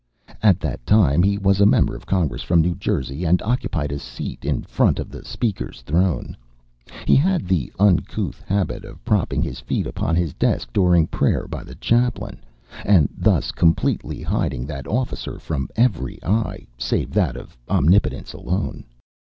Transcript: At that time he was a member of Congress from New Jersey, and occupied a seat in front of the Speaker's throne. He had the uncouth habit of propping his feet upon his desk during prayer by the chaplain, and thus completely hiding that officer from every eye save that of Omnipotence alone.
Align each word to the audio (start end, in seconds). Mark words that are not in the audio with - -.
At 0.41 0.59
that 0.61 0.83
time 0.83 1.21
he 1.21 1.37
was 1.37 1.61
a 1.61 1.65
member 1.67 1.95
of 1.95 2.07
Congress 2.07 2.41
from 2.41 2.59
New 2.59 2.73
Jersey, 2.73 3.23
and 3.23 3.39
occupied 3.43 3.91
a 3.91 3.99
seat 3.99 4.43
in 4.43 4.63
front 4.63 4.97
of 4.97 5.11
the 5.11 5.23
Speaker's 5.23 5.81
throne. 5.81 6.35
He 7.05 7.15
had 7.15 7.47
the 7.47 7.71
uncouth 7.77 8.41
habit 8.47 8.83
of 8.83 9.05
propping 9.05 9.43
his 9.43 9.59
feet 9.59 9.85
upon 9.85 10.15
his 10.15 10.33
desk 10.33 10.73
during 10.73 11.05
prayer 11.05 11.47
by 11.47 11.63
the 11.63 11.75
chaplain, 11.75 12.39
and 12.83 13.09
thus 13.15 13.51
completely 13.51 14.23
hiding 14.23 14.65
that 14.65 14.87
officer 14.87 15.37
from 15.37 15.69
every 15.75 16.17
eye 16.23 16.65
save 16.79 17.11
that 17.11 17.37
of 17.37 17.55
Omnipotence 17.69 18.33
alone. 18.33 18.85